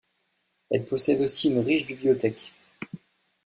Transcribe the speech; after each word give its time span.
Elle 0.71 0.83
possède 0.83 1.21
aussi 1.21 1.49
une 1.49 1.59
riche 1.59 1.85
bibliothèque. 1.85 2.51